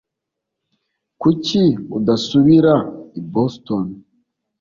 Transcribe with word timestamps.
Kuki 1.21 1.61
udasubira 1.97 2.73
i 3.19 3.21
Boston? 3.31 3.85